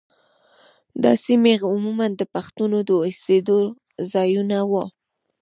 دا 1.03 1.11
سیمې 1.25 1.53
عموماً 1.71 2.05
د 2.15 2.21
پښتنو 2.33 2.77
د 2.87 2.89
اوسېدو 3.03 3.57
ځايونه 4.11 4.57
وو. 4.71 4.83